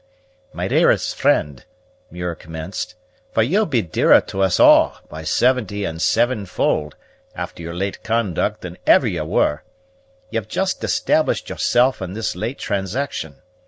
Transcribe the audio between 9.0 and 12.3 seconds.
ye were, ye've just established yourself in